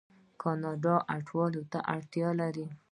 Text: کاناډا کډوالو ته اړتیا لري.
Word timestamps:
کاناډا 0.41 0.95
کډوالو 1.27 1.61
ته 1.71 1.79
اړتیا 1.95 2.29
لري. 2.41 2.65